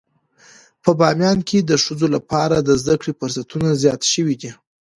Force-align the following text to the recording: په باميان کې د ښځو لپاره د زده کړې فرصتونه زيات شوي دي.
په 0.83 0.91
باميان 0.99 1.39
کې 1.47 1.59
د 1.61 1.71
ښځو 1.83 2.07
لپاره 2.15 2.55
د 2.59 2.69
زده 2.81 2.95
کړې 3.01 3.13
فرصتونه 3.19 3.67
زيات 3.81 4.01
شوي 4.13 4.35
دي. 4.41 4.51